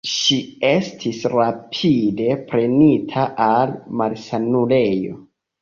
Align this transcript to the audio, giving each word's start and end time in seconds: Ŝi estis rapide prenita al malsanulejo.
Ŝi 0.11 0.35
estis 0.69 1.19
rapide 1.33 2.39
prenita 2.53 3.29
al 3.49 3.77
malsanulejo. 4.01 5.23